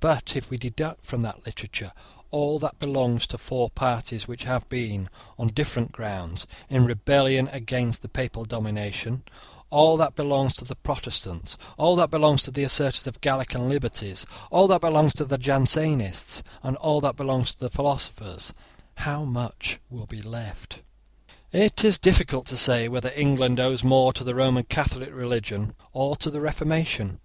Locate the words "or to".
25.92-26.30